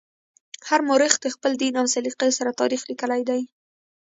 [0.67, 3.41] هر مورخ د خپل دین او سلیقې سره تاریخ لیکلی دی.